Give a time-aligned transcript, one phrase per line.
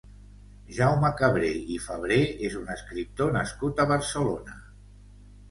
[0.77, 2.17] Jaume Cabré i Fabré
[2.49, 4.59] és un escriptor nascut a Barcelona.